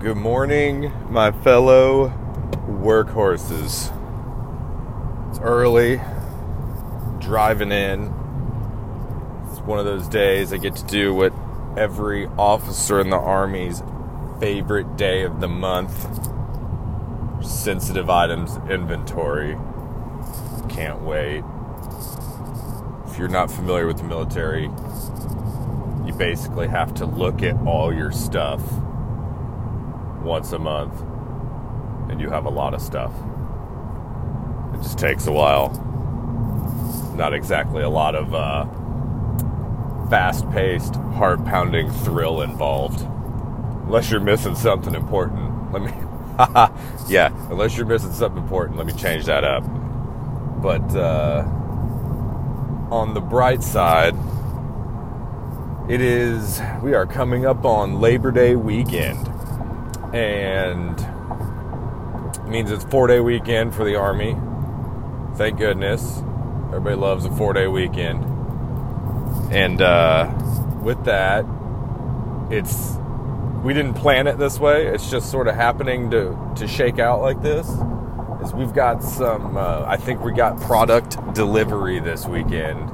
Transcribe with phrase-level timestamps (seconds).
[0.00, 2.08] Good morning, my fellow
[2.66, 3.90] workhorses.
[5.28, 6.00] It's early,
[7.18, 8.06] driving in.
[9.50, 11.34] It's one of those days I get to do what
[11.76, 13.82] every officer in the Army's
[14.40, 15.92] favorite day of the month
[17.44, 19.58] sensitive items inventory.
[20.70, 21.44] Can't wait.
[23.06, 24.62] If you're not familiar with the military,
[26.06, 28.62] you basically have to look at all your stuff
[30.22, 31.00] once a month,
[32.10, 33.12] and you have a lot of stuff.
[34.74, 35.70] It just takes a while.
[37.16, 38.64] Not exactly a lot of uh,
[40.08, 43.00] fast paced, heart pounding thrill involved.
[43.86, 45.72] Unless you're missing something important.
[45.72, 45.92] Let me.
[47.08, 49.62] yeah, unless you're missing something important, let me change that up.
[50.62, 51.42] But uh,
[52.90, 54.14] on the bright side,
[55.90, 59.26] it is, we are coming up on Labor Day weekend
[60.12, 60.96] and
[62.48, 64.36] means it's four day weekend for the army.
[65.36, 66.18] Thank goodness,
[66.68, 68.24] everybody loves a four day weekend.
[69.52, 70.30] And uh,
[70.82, 71.44] with that,
[72.50, 72.96] it's
[73.62, 74.86] we didn't plan it this way.
[74.86, 77.68] It's just sort of happening to to shake out like this.
[78.42, 79.56] Is we've got some.
[79.56, 82.90] Uh, I think we got product delivery this weekend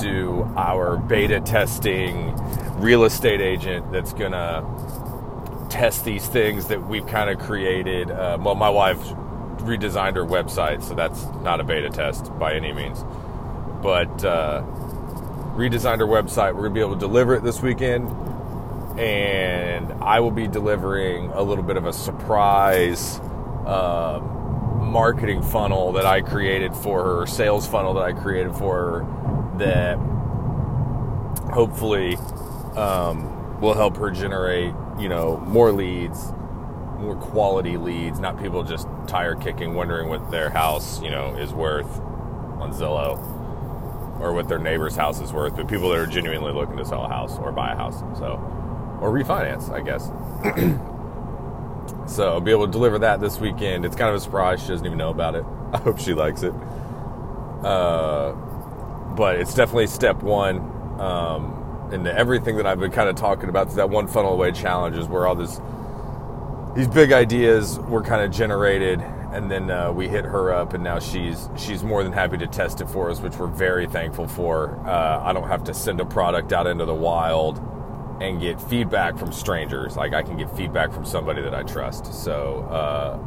[0.00, 2.34] to our beta testing
[2.78, 4.62] real estate agent that's gonna
[5.68, 8.10] test these things that we've kind of created.
[8.10, 8.98] Uh, well, my wife
[9.58, 13.04] redesigned her website, so that's not a beta test by any means.
[13.82, 14.62] But uh,
[15.54, 16.54] redesigned her website.
[16.54, 18.08] We're gonna be able to deliver it this weekend,
[18.98, 23.20] and I will be delivering a little bit of a surprise
[23.66, 24.20] uh,
[24.80, 29.98] marketing funnel that I created for her, sales funnel that I created for her, that
[31.52, 32.16] hopefully
[32.76, 36.32] um, will help her generate you know, more leads,
[36.98, 41.52] more quality leads, not people just tire kicking, wondering what their house, you know, is
[41.52, 42.00] worth
[42.60, 43.16] on Zillow
[44.20, 47.04] or what their neighbor's house is worth, but people that are genuinely looking to sell
[47.04, 48.00] a house or buy a house.
[48.18, 48.34] So,
[49.00, 50.10] or refinance, I guess.
[52.12, 53.84] so I'll be able to deliver that this weekend.
[53.84, 54.60] It's kind of a surprise.
[54.60, 55.44] She doesn't even know about it.
[55.72, 56.52] I hope she likes it.
[57.62, 58.32] Uh,
[59.16, 60.58] but it's definitely step one.
[61.00, 61.57] Um,
[61.92, 65.06] and everything that I've been kind of talking about that one funnel away challenge is
[65.06, 65.60] where all this
[66.76, 69.00] these big ideas were kind of generated
[69.32, 72.46] and then uh, we hit her up and now she's she's more than happy to
[72.46, 74.78] test it for us which we're very thankful for.
[74.86, 77.58] Uh, i don't have to send a product out into the wild
[78.20, 79.96] and get feedback from strangers.
[79.96, 82.12] Like i can get feedback from somebody that i trust.
[82.12, 83.18] So uh,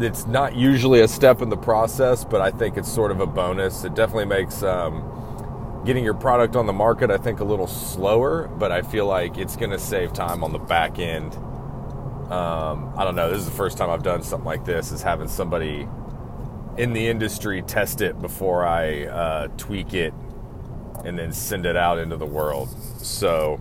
[0.00, 3.26] it's not usually a step in the process but i think it's sort of a
[3.26, 3.84] bonus.
[3.84, 5.02] It definitely makes um,
[5.84, 9.36] getting your product on the market, I think, a little slower, but I feel like
[9.36, 11.34] it's going to save time on the back end.
[12.32, 13.28] Um, I don't know.
[13.28, 15.86] This is the first time I've done something like this, is having somebody
[16.78, 20.14] in the industry test it before I uh, tweak it
[21.04, 22.70] and then send it out into the world.
[22.98, 23.60] So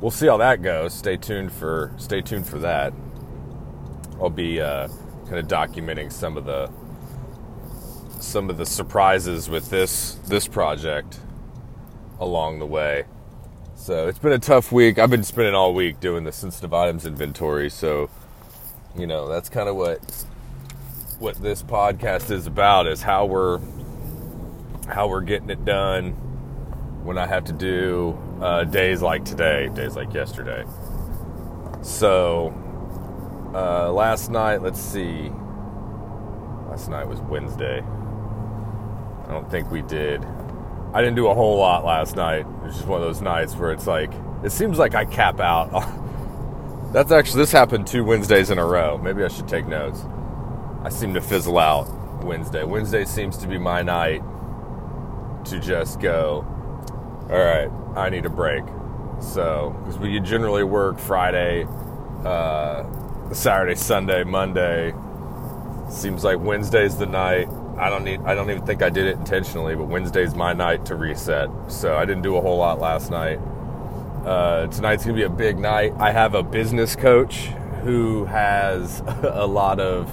[0.00, 0.92] we'll see how that goes.
[0.92, 2.92] Stay tuned for stay tuned for that.
[4.20, 4.88] I'll be uh,
[5.26, 6.70] kind of documenting some of the
[8.20, 11.20] some of the surprises with this this project
[12.20, 13.04] along the way.
[13.74, 14.98] So it's been a tough week.
[14.98, 17.70] I've been spending all week doing the sensitive items inventory.
[17.70, 18.10] So,
[18.94, 20.00] you know, that's kind of what
[21.18, 23.58] what this podcast is about is how we're
[24.88, 26.12] how we're getting it done
[27.04, 30.64] when I have to do uh, days like today, days like yesterday.
[31.82, 32.52] So
[33.54, 35.30] uh, last night, let's see.
[36.68, 37.80] Last night was Wednesday.
[37.80, 40.22] I don't think we did
[40.92, 42.46] I didn't do a whole lot last night.
[42.64, 44.12] It's just one of those nights where it's like,
[44.42, 45.70] it seems like I cap out.
[46.92, 48.98] That's actually, this happened two Wednesdays in a row.
[48.98, 50.04] Maybe I should take notes.
[50.82, 52.64] I seem to fizzle out Wednesday.
[52.64, 54.22] Wednesday seems to be my night
[55.44, 56.44] to just go,
[57.30, 58.64] all right, I need a break.
[59.20, 61.66] So, because we generally work Friday,
[62.24, 62.84] uh,
[63.32, 64.92] Saturday, Sunday, Monday.
[65.88, 67.48] Seems like Wednesday's the night
[67.80, 68.20] I don't need.
[68.24, 71.48] I don't even think I did it intentionally, but Wednesday's my night to reset.
[71.68, 73.38] So I didn't do a whole lot last night.
[74.24, 75.94] Uh, tonight's gonna be a big night.
[75.98, 77.46] I have a business coach
[77.82, 80.08] who has a lot of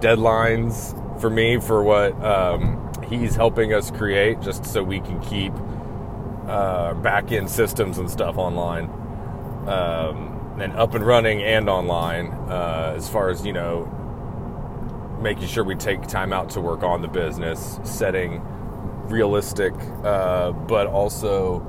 [0.00, 5.54] deadlines for me for what um, he's helping us create, just so we can keep
[6.46, 8.90] uh, back end systems and stuff online.
[9.66, 13.92] Um, and up and running and online uh, as far as you know
[15.20, 18.42] making sure we take time out to work on the business, setting
[19.08, 19.72] realistic
[20.04, 21.60] uh, but also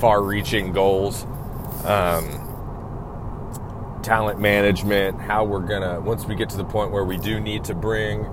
[0.00, 1.24] far reaching goals.
[1.84, 2.44] Um,
[4.02, 7.64] talent management, how we're gonna once we get to the point where we do need
[7.64, 8.24] to bring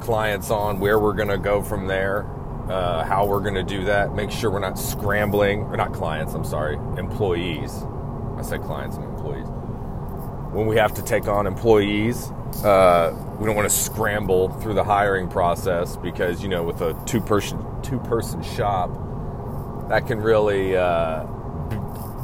[0.00, 2.26] clients on, where we're gonna go from there,
[2.68, 4.14] uh, how we're gonna do that.
[4.14, 6.34] Make sure we're not scrambling, or not clients.
[6.34, 7.84] I'm sorry, employees.
[8.36, 9.48] I said clients and employees.
[10.52, 12.30] When we have to take on employees,
[12.64, 17.00] uh, we don't want to scramble through the hiring process because you know with a
[17.06, 18.90] two person two person shop,
[19.88, 21.22] that can really uh,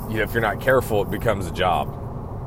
[0.09, 2.00] you know if you're not careful, it becomes a job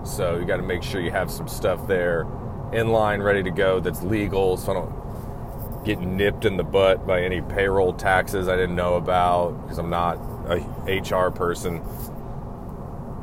[0.07, 2.25] so you got to make sure you have some stuff there
[2.73, 7.05] in line, ready to go that's legal so I don't get nipped in the butt
[7.07, 10.17] by any payroll taxes I didn't know about because I'm not
[10.49, 11.81] a HR person.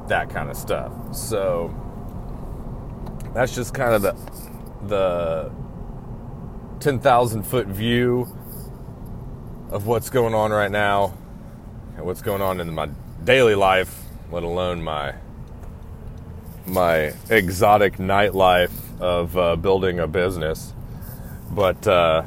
[0.08, 0.92] That kind of stuff.
[1.14, 1.74] So
[3.34, 4.16] that's just kind of the
[4.86, 5.50] the
[6.80, 8.28] 10,000 foot view
[9.70, 11.14] of what's going on right now
[11.96, 12.88] and what's going on in my
[13.24, 15.14] daily life, let alone my
[16.66, 20.72] my exotic nightlife of uh, building a business.
[21.50, 22.24] But uh,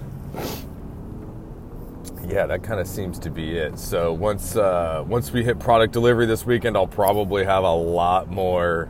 [2.27, 3.79] yeah, that kind of seems to be it.
[3.79, 8.29] So once uh, once we hit product delivery this weekend, I'll probably have a lot
[8.29, 8.89] more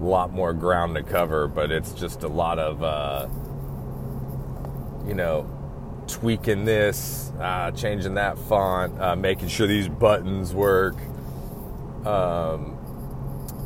[0.00, 1.48] lot more ground to cover.
[1.48, 3.28] But it's just a lot of uh,
[5.06, 5.50] you know
[6.06, 10.96] tweaking this, uh, changing that font, uh, making sure these buttons work.
[12.06, 12.78] Um,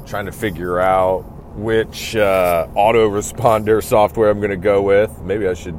[0.06, 1.22] trying to figure out
[1.56, 5.20] which uh, autoresponder software I'm going to go with.
[5.20, 5.76] Maybe I should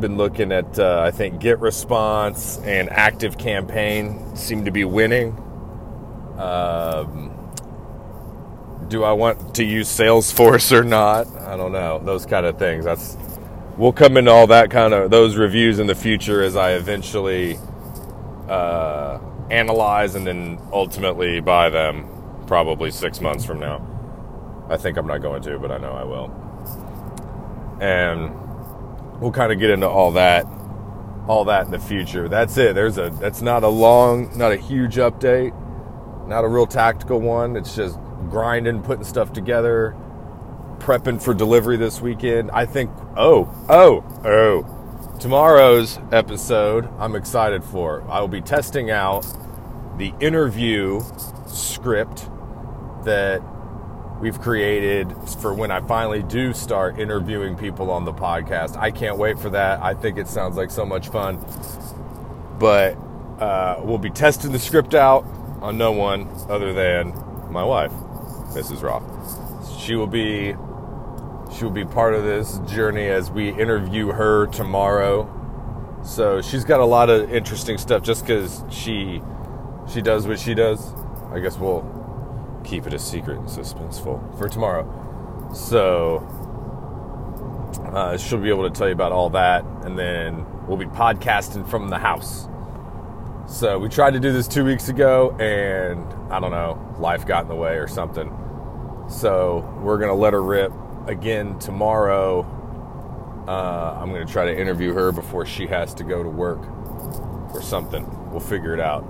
[0.00, 5.36] been looking at uh, I think GetResponse and Active Campaign seem to be winning.
[6.38, 7.36] Um,
[8.90, 11.26] do I want to use Salesforce or not?
[11.38, 12.00] I don't know.
[12.04, 12.84] Those kind of things.
[12.84, 13.16] That's
[13.78, 17.58] we'll come into all that kind of those reviews in the future as I eventually
[18.48, 22.06] uh, analyze and then ultimately buy them
[22.46, 23.86] probably six months from now.
[24.68, 26.30] I think I'm not going to, but I know I will.
[27.80, 30.44] And we'll kind of get into all that,
[31.28, 32.28] all that in the future.
[32.28, 32.74] That's it.
[32.74, 33.10] There's a.
[33.20, 35.54] That's not a long, not a huge update,
[36.28, 37.56] not a real tactical one.
[37.56, 39.96] It's just grinding, putting stuff together,
[40.78, 42.50] prepping for delivery this weekend.
[42.50, 42.90] I think.
[43.16, 45.16] Oh, oh, oh.
[45.20, 48.02] Tomorrow's episode, I'm excited for.
[48.08, 49.26] I will be testing out
[49.98, 51.02] the interview
[51.46, 52.28] script
[53.04, 53.42] that
[54.20, 58.76] we've created for when I finally do start interviewing people on the podcast.
[58.76, 59.82] I can't wait for that.
[59.82, 61.36] I think it sounds like so much fun.
[62.58, 62.96] But
[63.38, 65.24] uh, we'll be testing the script out
[65.60, 67.12] on no one other than
[67.50, 67.92] my wife,
[68.50, 68.82] Mrs.
[68.82, 69.80] Roth.
[69.80, 70.54] She will be
[71.52, 75.28] she will be part of this journey as we interview her tomorrow.
[76.04, 79.20] So she's got a lot of interesting stuff just because she
[79.92, 80.94] she does what she does.
[81.32, 81.84] I guess we'll
[82.64, 85.50] keep it a secret and suspenseful for tomorrow.
[85.54, 86.18] So
[87.92, 91.68] uh, she'll be able to tell you about all that, and then we'll be podcasting
[91.68, 92.48] from the house.
[93.46, 97.42] So we tried to do this two weeks ago, and I don't know, life got
[97.42, 98.30] in the way or something.
[99.08, 100.72] So we're gonna let her rip
[101.06, 102.42] again tomorrow.
[103.48, 106.60] Uh, I'm gonna try to interview her before she has to go to work
[107.52, 108.06] or something.
[108.30, 109.00] We'll figure it out.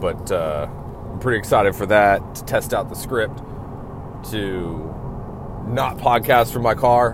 [0.00, 0.66] But uh,
[1.12, 3.38] I'm pretty excited for that to test out the script
[4.30, 4.94] to
[5.68, 7.12] not podcast from my car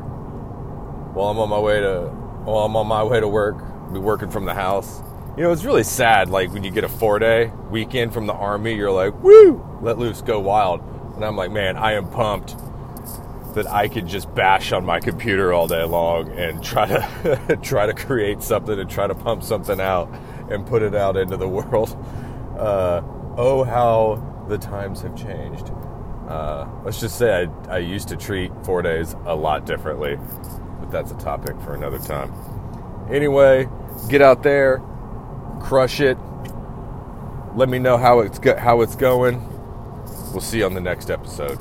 [1.12, 2.08] while I'm on my way to
[2.44, 3.58] while I'm on my way to work.
[3.92, 5.02] Be working from the house.
[5.36, 6.28] You know, it's really sad.
[6.28, 9.98] Like when you get a four day weekend from the army, you're like, "Woo, let
[9.98, 10.82] loose, go wild."
[11.14, 12.56] And I'm like, man, I am pumped
[13.54, 17.86] that I could just bash on my computer all day long and try to try
[17.86, 20.12] to create something and try to pump something out
[20.50, 21.96] and put it out into the world.
[22.60, 23.00] Uh,
[23.38, 25.70] oh, how the times have changed.
[26.28, 30.18] Uh, let's just say I, I used to treat four days a lot differently,
[30.78, 32.30] but that's a topic for another time.
[33.10, 33.66] Anyway,
[34.10, 34.82] get out there,
[35.60, 36.18] crush it.
[37.54, 39.46] Let me know how it's go- how it's going.
[40.32, 41.58] We'll see you on the next episode.